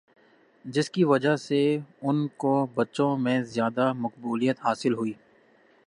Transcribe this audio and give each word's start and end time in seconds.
جس 0.65 0.89
کی 0.89 1.03
وجہ 1.03 1.35
سے 1.35 1.59
ان 2.01 2.27
کو 2.37 2.53
بچوں 2.75 3.17
میں 3.17 3.41
زیادہ 3.43 3.91
مقبولیت 3.95 4.65
حاصل 4.65 4.93
ہوئی 4.93 5.13